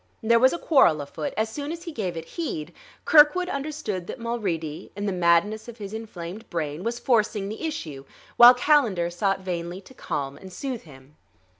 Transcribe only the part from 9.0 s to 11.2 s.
sought vainly to calm and soothe him.